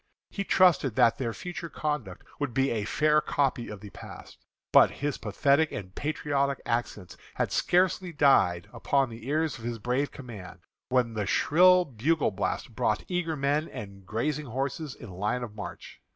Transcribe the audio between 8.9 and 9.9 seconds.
the ear of his